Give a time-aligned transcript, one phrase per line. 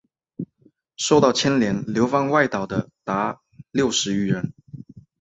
[0.97, 3.39] 受到牵连流放外岛的达
[3.71, 4.51] 六十余人。